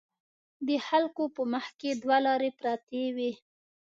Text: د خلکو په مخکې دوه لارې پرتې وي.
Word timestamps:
د 0.67 0.69
خلکو 0.87 1.23
په 1.35 1.41
مخکې 1.53 1.89
دوه 2.01 2.17
لارې 2.25 2.49
پرتې 2.59 3.03
وي. 3.15 3.31